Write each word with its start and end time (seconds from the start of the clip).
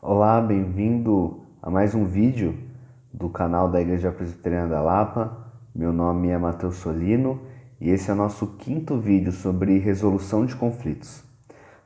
Olá, 0.00 0.40
bem-vindo 0.40 1.40
a 1.60 1.68
mais 1.68 1.92
um 1.92 2.04
vídeo 2.04 2.56
do 3.12 3.28
canal 3.28 3.68
da 3.68 3.80
Igreja 3.80 4.12
Presbiteriana 4.12 4.68
da 4.68 4.80
Lapa. 4.80 5.36
Meu 5.74 5.92
nome 5.92 6.28
é 6.28 6.38
Matheus 6.38 6.76
Solino 6.76 7.40
e 7.80 7.90
esse 7.90 8.08
é 8.10 8.12
o 8.12 8.16
nosso 8.16 8.56
quinto 8.58 8.96
vídeo 8.96 9.32
sobre 9.32 9.78
resolução 9.78 10.46
de 10.46 10.54
conflitos. 10.54 11.24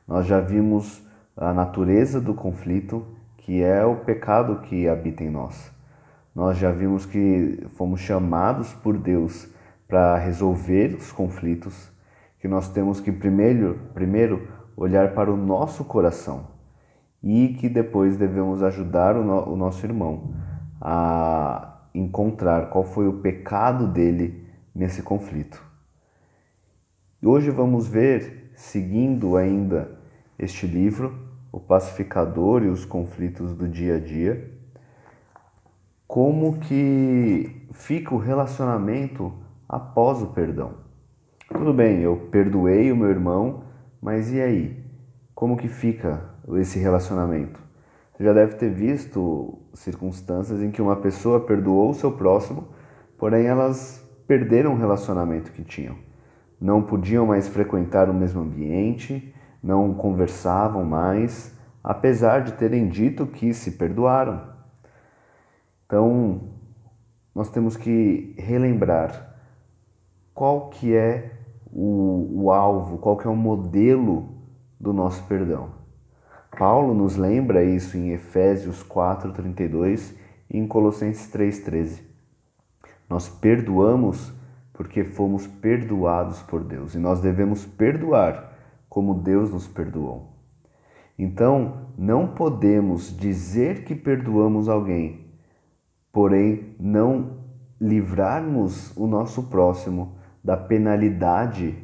Nós 0.07 0.27
já 0.27 0.39
vimos 0.39 1.01
a 1.35 1.51
natureza 1.51 2.21
do 2.21 2.35
conflito, 2.35 3.03
que 3.37 3.63
é 3.63 3.83
o 3.83 3.95
pecado 3.95 4.61
que 4.61 4.87
habita 4.87 5.23
em 5.23 5.31
nós. 5.31 5.80
Nós 6.33 6.57
já 6.57 6.71
vimos 6.71 7.05
que 7.05 7.65
fomos 7.75 7.99
chamados 7.99 8.73
por 8.73 8.97
Deus 8.97 9.49
para 9.87 10.17
resolver 10.17 10.95
os 10.95 11.11
conflitos, 11.11 11.91
que 12.39 12.47
nós 12.47 12.69
temos 12.69 13.01
que 13.01 13.11
primeiro, 13.11 13.79
primeiro 13.93 14.47
olhar 14.75 15.13
para 15.13 15.31
o 15.31 15.35
nosso 15.35 15.83
coração 15.83 16.47
e 17.21 17.49
que 17.59 17.67
depois 17.67 18.17
devemos 18.17 18.63
ajudar 18.63 19.15
o, 19.15 19.23
no, 19.23 19.53
o 19.53 19.55
nosso 19.55 19.85
irmão 19.85 20.33
a 20.79 21.81
encontrar 21.93 22.69
qual 22.69 22.83
foi 22.83 23.07
o 23.07 23.19
pecado 23.19 23.85
dele 23.87 24.47
nesse 24.73 25.03
conflito. 25.03 25.61
Hoje 27.21 27.51
vamos 27.51 27.87
ver, 27.87 28.51
seguindo 28.55 29.35
ainda 29.35 29.99
este 30.39 30.65
livro, 30.65 31.29
O 31.51 31.59
Pacificador 31.59 32.63
e 32.63 32.67
os 32.67 32.85
Conflitos 32.85 33.53
do 33.53 33.67
Dia 33.67 33.97
a 33.97 33.99
Dia, 33.99 34.50
como 36.11 36.59
que 36.59 37.65
fica 37.71 38.13
o 38.13 38.17
relacionamento 38.17 39.31
após 39.65 40.21
o 40.21 40.27
perdão. 40.27 40.73
Tudo 41.47 41.73
bem, 41.73 42.01
eu 42.01 42.27
perdoei 42.29 42.91
o 42.91 42.97
meu 42.97 43.09
irmão, 43.09 43.63
mas 44.01 44.29
e 44.29 44.41
aí? 44.41 44.83
Como 45.33 45.55
que 45.55 45.69
fica 45.69 46.21
esse 46.55 46.77
relacionamento. 46.79 47.61
Você 48.11 48.25
já 48.25 48.33
deve 48.33 48.55
ter 48.55 48.69
visto 48.69 49.57
circunstâncias 49.73 50.61
em 50.61 50.69
que 50.69 50.81
uma 50.81 50.97
pessoa 50.97 51.39
perdoou 51.39 51.91
o 51.91 51.93
seu 51.93 52.11
próximo, 52.11 52.67
porém 53.17 53.45
elas 53.45 54.05
perderam 54.27 54.73
o 54.73 54.77
relacionamento 54.77 55.53
que 55.53 55.63
tinham. 55.63 55.95
Não 56.59 56.81
podiam 56.81 57.25
mais 57.25 57.47
frequentar 57.47 58.09
o 58.09 58.13
mesmo 58.13 58.41
ambiente, 58.41 59.33
não 59.63 59.93
conversavam 59.93 60.83
mais, 60.83 61.57
apesar 61.81 62.41
de 62.41 62.51
terem 62.51 62.89
dito 62.89 63.25
que 63.25 63.53
se 63.53 63.71
perdoaram. 63.71 64.51
Então, 65.91 66.43
nós 67.35 67.49
temos 67.49 67.75
que 67.75 68.33
relembrar 68.37 69.35
qual 70.33 70.69
que 70.69 70.95
é 70.95 71.33
o, 71.69 72.43
o 72.43 72.51
alvo, 72.53 72.97
qual 72.97 73.17
que 73.17 73.27
é 73.27 73.29
o 73.29 73.35
modelo 73.35 74.29
do 74.79 74.93
nosso 74.93 75.21
perdão. 75.25 75.71
Paulo 76.57 76.93
nos 76.93 77.17
lembra 77.17 77.61
isso 77.61 77.97
em 77.97 78.11
Efésios 78.11 78.81
4:32 78.81 80.15
e 80.49 80.57
em 80.57 80.65
Colossenses 80.65 81.27
3:13. 81.29 82.01
Nós 83.09 83.27
perdoamos 83.27 84.31
porque 84.71 85.03
fomos 85.03 85.45
perdoados 85.45 86.41
por 86.41 86.63
Deus 86.63 86.95
e 86.95 86.99
nós 86.99 87.19
devemos 87.19 87.65
perdoar 87.65 88.53
como 88.87 89.13
Deus 89.13 89.51
nos 89.51 89.67
perdoou. 89.67 90.29
Então, 91.19 91.87
não 91.97 92.29
podemos 92.29 93.13
dizer 93.15 93.83
que 93.83 93.93
perdoamos 93.93 94.69
alguém, 94.69 95.20
porém 96.11 96.75
não 96.79 97.37
livrarmos 97.79 98.95
o 98.95 99.07
nosso 99.07 99.43
próximo 99.43 100.15
da 100.43 100.57
penalidade 100.57 101.75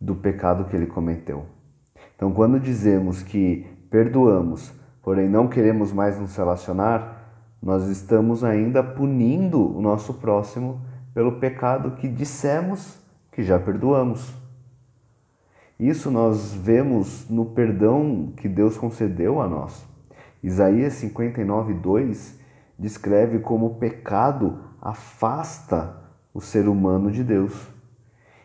do 0.00 0.14
pecado 0.14 0.64
que 0.66 0.76
ele 0.76 0.86
cometeu. 0.86 1.46
Então, 2.14 2.32
quando 2.32 2.60
dizemos 2.60 3.22
que 3.22 3.66
perdoamos, 3.90 4.72
porém 5.02 5.28
não 5.28 5.48
queremos 5.48 5.92
mais 5.92 6.18
nos 6.18 6.36
relacionar, 6.36 7.16
nós 7.62 7.88
estamos 7.88 8.44
ainda 8.44 8.82
punindo 8.82 9.76
o 9.76 9.80
nosso 9.80 10.14
próximo 10.14 10.80
pelo 11.14 11.32
pecado 11.40 11.92
que 11.92 12.08
dissemos 12.08 12.98
que 13.32 13.42
já 13.42 13.58
perdoamos. 13.58 14.34
Isso 15.78 16.10
nós 16.10 16.54
vemos 16.54 17.28
no 17.28 17.46
perdão 17.46 18.32
que 18.36 18.48
Deus 18.48 18.78
concedeu 18.78 19.40
a 19.40 19.48
nós. 19.48 19.84
Isaías 20.42 20.94
59, 20.94 21.74
2 21.74 22.38
descreve 22.78 23.38
como 23.38 23.66
o 23.66 23.74
pecado 23.76 24.58
afasta 24.80 25.96
o 26.32 26.40
ser 26.40 26.68
humano 26.68 27.10
de 27.10 27.24
Deus. 27.24 27.68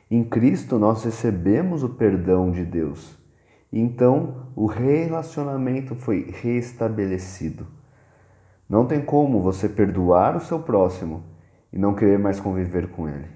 Em 0.10 0.24
Cristo 0.24 0.80
nós 0.80 1.04
recebemos 1.04 1.84
o 1.84 1.90
perdão 1.90 2.52
de 2.52 2.66
Deus 2.66 3.22
então 3.72 4.48
o 4.56 4.66
relacionamento 4.66 5.96
foi 5.96 6.30
restabelecido. 6.42 7.66
Não 8.68 8.86
tem 8.86 9.02
como 9.02 9.42
você 9.42 9.70
perdoar 9.70 10.36
o 10.36 10.42
seu 10.42 10.60
próximo 10.60 11.24
e 11.72 11.78
não 11.78 11.94
querer 11.94 12.20
mais 12.20 12.40
conviver 12.40 12.90
com 12.90 13.08
ele. 13.08 13.28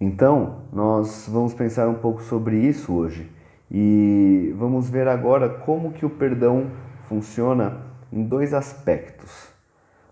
Então, 0.00 0.62
nós 0.72 1.28
vamos 1.30 1.54
pensar 1.54 1.88
um 1.88 1.94
pouco 1.94 2.22
sobre 2.22 2.56
isso 2.56 2.92
hoje 2.92 3.30
e 3.70 4.52
vamos 4.56 4.88
ver 4.88 5.06
agora 5.06 5.48
como 5.48 5.92
que 5.92 6.04
o 6.04 6.10
perdão 6.10 6.70
funciona 7.04 7.91
em 8.12 8.22
dois 8.22 8.52
aspectos. 8.52 9.48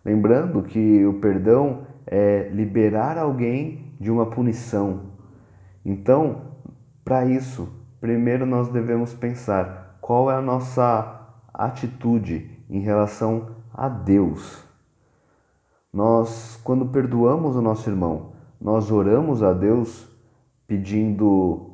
Lembrando 0.04 0.62
que 0.62 1.04
o 1.04 1.14
perdão 1.20 1.86
é 2.06 2.48
liberar 2.52 3.18
alguém 3.18 3.94
de 4.00 4.10
uma 4.10 4.26
punição. 4.26 5.10
Então, 5.84 6.42
para 7.04 7.26
isso, 7.26 7.68
primeiro 8.00 8.46
nós 8.46 8.68
devemos 8.68 9.12
pensar 9.12 9.98
qual 10.00 10.30
é 10.30 10.34
a 10.34 10.40
nossa 10.40 11.28
atitude 11.52 12.50
em 12.70 12.80
relação 12.80 13.50
a 13.72 13.88
Deus. 13.88 14.64
Nós, 15.92 16.58
quando 16.64 16.86
perdoamos 16.86 17.56
o 17.56 17.62
nosso 17.62 17.90
irmão, 17.90 18.32
nós 18.60 18.90
oramos 18.90 19.42
a 19.42 19.52
Deus 19.52 20.08
pedindo 20.66 21.70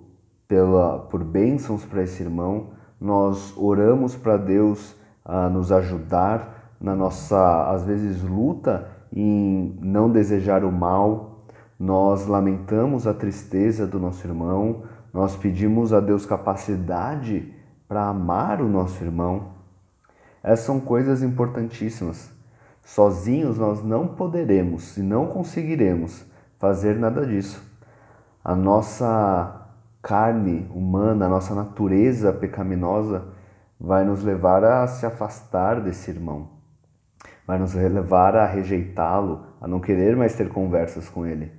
pela, 0.48 1.00
por 1.00 1.22
bênçãos 1.22 1.84
para 1.84 2.02
esse 2.02 2.22
irmão, 2.22 2.70
nós 3.00 3.54
oramos 3.56 4.16
para 4.16 4.36
Deus 4.36 4.96
a 5.26 5.48
nos 5.48 5.72
ajudar 5.72 6.72
na 6.80 6.94
nossa, 6.94 7.70
às 7.70 7.84
vezes, 7.84 8.22
luta 8.22 8.88
em 9.12 9.76
não 9.80 10.10
desejar 10.10 10.64
o 10.64 10.70
mal, 10.70 11.44
nós 11.78 12.26
lamentamos 12.26 13.06
a 13.06 13.12
tristeza 13.12 13.86
do 13.86 13.98
nosso 13.98 14.26
irmão, 14.26 14.84
nós 15.12 15.34
pedimos 15.34 15.92
a 15.92 16.00
Deus 16.00 16.24
capacidade 16.24 17.52
para 17.88 18.06
amar 18.06 18.62
o 18.62 18.68
nosso 18.68 19.02
irmão. 19.02 19.52
Essas 20.42 20.66
são 20.66 20.78
coisas 20.78 21.22
importantíssimas. 21.22 22.30
Sozinhos 22.82 23.58
nós 23.58 23.82
não 23.82 24.06
poderemos 24.06 24.96
e 24.96 25.02
não 25.02 25.26
conseguiremos 25.26 26.24
fazer 26.58 26.96
nada 26.96 27.26
disso. 27.26 27.60
A 28.44 28.54
nossa 28.54 29.66
carne 30.00 30.70
humana, 30.72 31.26
a 31.26 31.28
nossa 31.28 31.54
natureza 31.54 32.32
pecaminosa 32.32 33.24
vai 33.78 34.04
nos 34.04 34.22
levar 34.22 34.64
a 34.64 34.86
se 34.86 35.04
afastar 35.06 35.80
desse 35.80 36.10
irmão, 36.10 36.50
vai 37.46 37.58
nos 37.58 37.74
levar 37.74 38.36
a 38.36 38.46
rejeitá-lo, 38.46 39.46
a 39.60 39.68
não 39.68 39.80
querer 39.80 40.16
mais 40.16 40.34
ter 40.34 40.48
conversas 40.48 41.08
com 41.08 41.26
ele. 41.26 41.52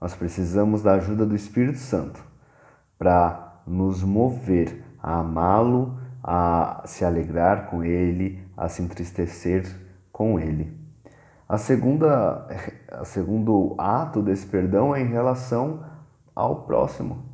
Nós 0.00 0.14
precisamos 0.14 0.82
da 0.82 0.94
ajuda 0.94 1.24
do 1.24 1.34
Espírito 1.34 1.78
Santo 1.78 2.22
para 2.98 3.62
nos 3.66 4.02
mover 4.02 4.84
a 5.02 5.20
amá-lo, 5.20 5.98
a 6.22 6.82
se 6.86 7.04
alegrar 7.04 7.66
com 7.66 7.82
ele, 7.82 8.46
a 8.56 8.68
se 8.68 8.82
entristecer 8.82 9.64
com 10.12 10.38
ele. 10.38 10.78
A 11.48 11.58
segunda, 11.58 12.46
a 12.90 13.04
segundo 13.04 13.74
ato 13.76 14.22
desse 14.22 14.46
perdão 14.46 14.94
é 14.94 15.00
em 15.00 15.08
relação 15.08 15.84
ao 16.34 16.62
próximo. 16.62 17.24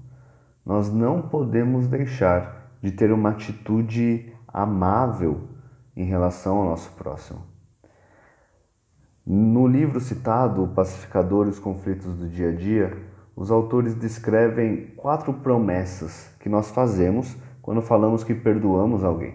Nós 0.65 0.93
não 0.93 1.23
podemos 1.23 1.87
deixar 1.87 2.60
de 2.82 2.91
ter 2.93 3.12
uma 3.12 3.31
atitude 3.31 4.32
amável 4.49 5.49
em 5.97 6.05
relação 6.05 6.59
ao 6.59 6.65
nosso 6.65 6.91
próximo. 6.93 7.43
No 9.27 9.67
livro 9.67 10.00
citado, 10.00 10.65
O 10.65 10.69
Pacificador 10.69 11.47
e 11.47 11.50
os 11.50 11.59
Conflitos 11.59 12.17
do 12.17 12.29
Dia 12.29 12.49
a 12.49 12.53
Dia, 12.53 12.97
os 13.37 13.50
autores 13.50 13.94
descrevem 13.94 14.88
quatro 14.97 15.32
promessas 15.32 16.35
que 16.41 16.49
nós 16.49 16.71
fazemos 16.71 17.37
quando 17.62 17.82
falamos 17.82 18.25
que 18.25 18.35
perdoamos 18.35 19.05
alguém. 19.05 19.35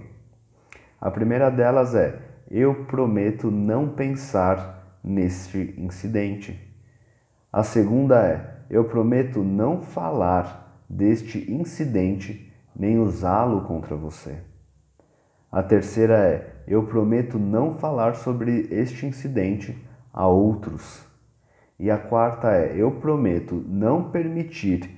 A 1.00 1.10
primeira 1.12 1.50
delas 1.50 1.96
é: 1.96 2.20
eu 2.50 2.86
prometo 2.86 3.50
não 3.50 3.90
pensar 3.90 5.00
neste 5.04 5.74
incidente. 5.78 6.60
A 7.54 7.64
segunda 7.64 8.22
é: 8.26 8.66
eu 8.70 8.86
prometo 8.86 9.44
não 9.44 9.82
falar 9.82 10.84
deste 10.90 11.52
incidente 11.52 12.52
nem 12.76 13.00
usá-lo 13.00 13.62
contra 13.62 13.96
você. 13.96 14.38
A 15.52 15.64
terceira 15.64 16.18
é: 16.18 16.64
eu 16.68 16.84
prometo 16.84 17.40
não 17.40 17.74
falar 17.74 18.16
sobre 18.16 18.68
este 18.72 19.06
incidente 19.06 19.78
a 20.14 20.28
outros. 20.28 21.06
E 21.80 21.90
a 21.90 21.98
quarta 21.98 22.52
é: 22.52 22.76
eu 22.76 22.92
prometo 22.92 23.64
não 23.68 24.12
permitir 24.12 24.90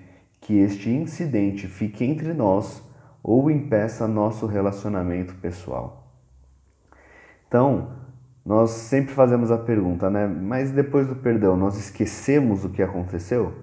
que 0.42 0.58
este 0.58 0.90
incidente 0.90 1.68
fique 1.68 2.04
entre 2.04 2.34
nós 2.34 2.82
ou 3.22 3.52
impeça 3.52 4.08
nosso 4.08 4.46
relacionamento 4.46 5.36
pessoal. 5.36 6.14
Então, 7.48 7.92
nós 8.46 8.72
sempre 8.72 9.14
fazemos 9.14 9.52
a 9.52 9.58
pergunta, 9.58 10.10
né? 10.10 10.26
Mas 10.26 10.72
depois 10.72 11.08
do 11.08 11.16
perdão, 11.16 11.58
nós 11.58 11.78
esquecemos 11.78 12.64
o 12.64 12.70
que 12.70 12.82
aconteceu? 12.82 13.54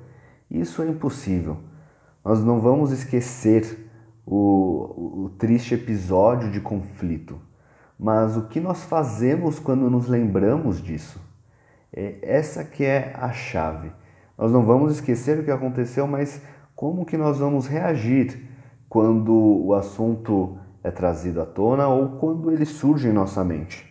Isso 0.51 0.83
é 0.83 0.89
impossível. 0.89 1.57
Nós 2.25 2.45
não 2.45 2.61
vamos 2.61 2.91
esquecer 2.91 3.84
o, 4.26 5.25
o 5.25 5.31
triste 5.38 5.75
episódio 5.75 6.50
de 6.50 6.61
conflito, 6.61 7.38
mas 7.99 8.37
o 8.37 8.43
que 8.49 8.61
nós 8.61 8.85
fazemos 8.85 9.59
quando 9.59 9.91
nos 9.91 10.09
lembramos 10.09 10.82
disso? 10.82 11.21
É 11.93 12.19
essa 12.23 12.65
que 12.65 12.85
é 12.85 13.15
a 13.17 13.31
chave. 13.32 13.93
Nós 14.37 14.50
não 14.50 14.65
vamos 14.65 14.94
esquecer 14.94 15.38
o 15.38 15.44
que 15.44 15.50
aconteceu, 15.50 16.06
mas 16.06 16.43
como 16.75 17.05
que 17.06 17.17
nós 17.17 17.38
vamos 17.38 17.67
reagir 17.67 18.49
quando 18.88 19.32
o 19.32 19.75
assunto 19.75 20.59
é 20.82 20.91
trazido 20.91 21.41
à 21.41 21.47
tona 21.47 21.87
ou 21.87 22.19
quando 22.19 22.50
ele 22.50 22.65
surge 22.65 23.09
em 23.09 23.12
nossa 23.12 23.44
mente? 23.44 23.87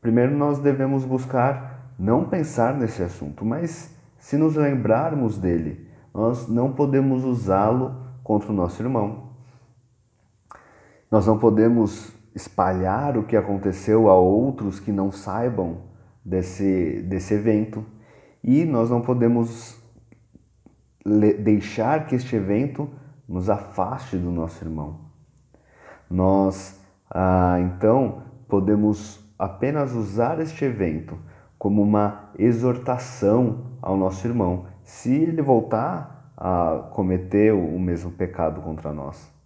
Primeiro 0.00 0.34
nós 0.34 0.58
devemos 0.58 1.04
buscar 1.04 1.92
não 1.98 2.24
pensar 2.24 2.74
nesse 2.74 3.02
assunto, 3.02 3.44
mas 3.44 3.94
se 4.18 4.36
nos 4.36 4.54
lembrarmos 4.54 5.36
dele, 5.36 5.86
nós 6.14 6.48
não 6.48 6.72
podemos 6.72 7.24
usá-lo 7.24 7.94
contra 8.22 8.50
o 8.50 8.54
nosso 8.54 8.82
irmão. 8.82 9.27
Nós 11.10 11.26
não 11.26 11.38
podemos 11.38 12.12
espalhar 12.34 13.16
o 13.16 13.24
que 13.24 13.36
aconteceu 13.36 14.08
a 14.08 14.14
outros 14.14 14.78
que 14.78 14.92
não 14.92 15.10
saibam 15.10 15.78
desse, 16.24 17.02
desse 17.02 17.34
evento 17.34 17.84
e 18.44 18.64
nós 18.64 18.90
não 18.90 19.00
podemos 19.00 19.76
deixar 21.40 22.06
que 22.06 22.14
este 22.14 22.36
evento 22.36 22.88
nos 23.28 23.48
afaste 23.48 24.16
do 24.16 24.30
nosso 24.30 24.62
irmão. 24.64 25.00
Nós, 26.10 26.80
ah, 27.10 27.58
então, 27.60 28.22
podemos 28.46 29.20
apenas 29.38 29.94
usar 29.94 30.40
este 30.40 30.64
evento 30.64 31.18
como 31.58 31.82
uma 31.82 32.30
exortação 32.38 33.66
ao 33.82 33.96
nosso 33.96 34.26
irmão, 34.26 34.66
se 34.82 35.12
ele 35.14 35.42
voltar 35.42 36.32
a 36.36 36.90
cometer 36.92 37.52
o 37.52 37.78
mesmo 37.78 38.12
pecado 38.12 38.60
contra 38.60 38.92
nós. 38.92 39.37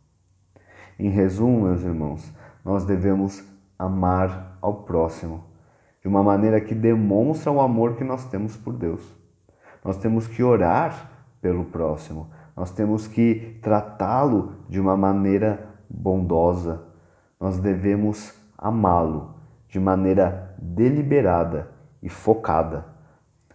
Em 1.03 1.09
resumo, 1.09 1.63
meus 1.63 1.83
irmãos, 1.83 2.33
nós 2.65 2.85
devemos 2.85 3.43
amar 3.77 4.57
ao 4.63 4.85
próximo 4.85 5.43
de 6.01 6.07
uma 6.07 6.23
maneira 6.23 6.61
que 6.61 6.77
demonstra 6.77 7.51
o 7.51 7.61
amor 7.61 7.97
que 7.97 8.05
nós 8.05 8.25
temos 8.27 8.57
por 8.57 8.73
Deus. 8.73 9.03
Nós 9.85 9.97
temos 9.97 10.29
que 10.29 10.45
orar 10.45 11.11
pelo 11.41 11.65
próximo, 11.65 12.31
nós 12.57 12.71
temos 12.71 13.09
que 13.09 13.59
tratá-lo 13.61 14.53
de 14.69 14.79
uma 14.79 14.97
maneira 14.97 15.71
bondosa, 15.91 16.85
nós 17.41 17.59
devemos 17.59 18.33
amá-lo 18.57 19.35
de 19.69 19.81
maneira 19.81 20.55
deliberada 20.57 21.69
e 22.01 22.09
focada. 22.09 22.87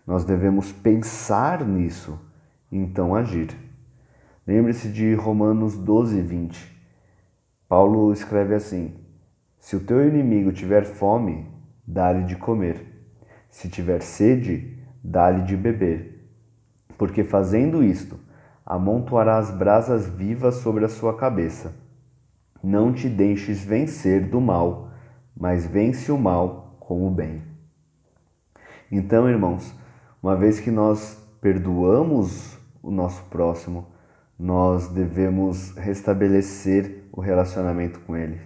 Nós 0.06 0.26
devemos 0.26 0.74
pensar 0.74 1.64
nisso 1.64 2.20
então 2.70 3.16
agir. 3.16 3.56
Lembre-se 4.46 4.90
de 4.90 5.14
Romanos 5.14 5.78
12, 5.78 6.22
20. 6.22 6.77
Paulo 7.68 8.14
escreve 8.14 8.56
assim: 8.56 8.96
Se 9.60 9.76
o 9.76 9.82
teu 9.82 10.08
inimigo 10.08 10.52
tiver 10.52 10.86
fome, 10.86 11.48
dá-lhe 11.86 12.24
de 12.24 12.36
comer. 12.36 12.86
Se 13.50 13.70
tiver 13.70 14.02
sede, 14.02 14.78
dá-lhe 15.04 15.44
de 15.44 15.56
beber. 15.58 16.30
Porque 16.98 17.24
fazendo 17.24 17.84
isto, 17.84 18.20
amontoarás 18.66 19.52
brasas 19.52 20.08
vivas 20.08 20.56
sobre 20.56 20.86
a 20.86 20.90
sua 20.90 21.16
cabeça. 21.18 21.74
Não 22.64 22.92
te 22.92 23.08
deixes 23.08 23.64
vencer 23.64 24.30
do 24.30 24.42
mal, 24.42 24.92
mas 25.36 25.66
vence 25.66 26.12
o 26.12 26.18
mal 26.18 26.78
com 26.80 27.08
o 27.08 27.12
bem. 27.12 27.42
Então, 28.92 29.30
irmãos, 29.30 29.74
uma 30.24 30.36
vez 30.36 30.60
que 30.60 30.72
nós 30.72 31.22
perdoamos 31.42 32.58
o 32.82 32.90
nosso 32.90 33.24
próximo, 33.26 33.88
nós 34.38 34.88
devemos 34.90 35.72
restabelecer 35.76 37.08
o 37.12 37.22
relacionamento 37.22 38.00
com 38.02 38.16
ele. 38.16 38.40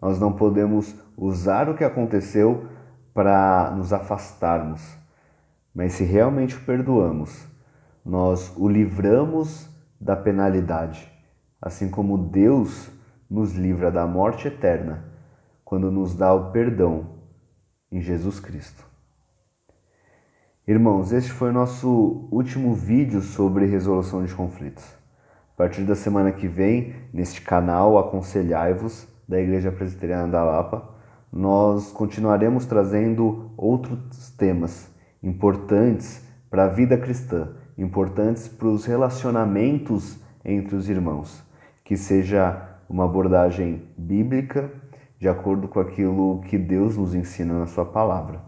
Nós 0.00 0.18
não 0.18 0.32
podemos 0.32 0.94
usar 1.16 1.68
o 1.68 1.74
que 1.74 1.84
aconteceu 1.84 2.66
para 3.12 3.70
nos 3.70 3.92
afastarmos, 3.92 4.96
mas 5.74 5.92
se 5.92 6.04
realmente 6.04 6.56
o 6.56 6.60
perdoamos, 6.60 7.46
nós 8.04 8.54
o 8.56 8.68
livramos 8.68 9.68
da 10.00 10.14
penalidade, 10.14 11.10
assim 11.60 11.90
como 11.90 12.16
Deus 12.16 12.90
nos 13.28 13.54
livra 13.54 13.90
da 13.90 14.06
morte 14.06 14.48
eterna 14.48 15.04
quando 15.64 15.90
nos 15.90 16.14
dá 16.14 16.32
o 16.32 16.52
perdão 16.52 17.16
em 17.90 18.00
Jesus 18.00 18.38
Cristo. 18.38 18.86
Irmãos, 20.66 21.12
este 21.12 21.32
foi 21.32 21.52
nosso 21.52 22.28
último 22.30 22.74
vídeo 22.74 23.20
sobre 23.20 23.66
resolução 23.66 24.24
de 24.24 24.34
conflitos. 24.34 24.95
A 25.56 25.64
partir 25.64 25.84
da 25.84 25.94
semana 25.94 26.32
que 26.32 26.46
vem, 26.46 26.94
neste 27.14 27.40
canal 27.40 27.96
Aconselhai-vos 27.96 29.08
da 29.26 29.40
Igreja 29.40 29.72
Presbiteriana 29.72 30.28
da 30.28 30.44
Lapa, 30.44 30.86
nós 31.32 31.90
continuaremos 31.92 32.66
trazendo 32.66 33.50
outros 33.56 34.30
temas 34.32 34.94
importantes 35.22 36.22
para 36.50 36.64
a 36.64 36.68
vida 36.68 36.98
cristã, 36.98 37.56
importantes 37.78 38.46
para 38.46 38.68
os 38.68 38.84
relacionamentos 38.84 40.18
entre 40.44 40.76
os 40.76 40.90
irmãos, 40.90 41.42
que 41.82 41.96
seja 41.96 42.78
uma 42.86 43.06
abordagem 43.06 43.82
bíblica 43.96 44.70
de 45.18 45.26
acordo 45.26 45.68
com 45.68 45.80
aquilo 45.80 46.42
que 46.42 46.58
Deus 46.58 46.98
nos 46.98 47.14
ensina 47.14 47.58
na 47.58 47.66
Sua 47.66 47.86
palavra. 47.86 48.42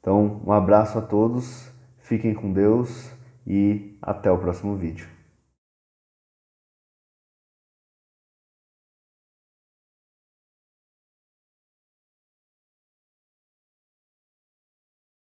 Então, 0.00 0.40
um 0.46 0.50
abraço 0.50 0.96
a 0.96 1.02
todos, 1.02 1.70
fiquem 1.98 2.32
com 2.32 2.54
Deus 2.54 3.12
e 3.46 3.98
até 4.00 4.32
o 4.32 4.38
próximo 4.38 4.74
vídeo. 4.74 5.17